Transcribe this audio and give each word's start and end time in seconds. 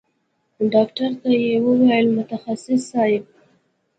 ډاکتر 0.73 1.11
ته 1.21 1.29
يې 1.43 1.55
وويل 1.65 2.07
متخصص 2.17 2.81
صايب. 2.91 3.23